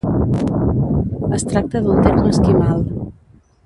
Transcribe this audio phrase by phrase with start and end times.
[1.39, 2.85] Es tracta d'un terme esquimal.